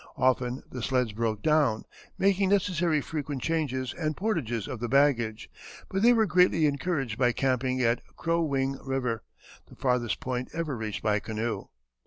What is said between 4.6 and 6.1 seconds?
of the baggage, but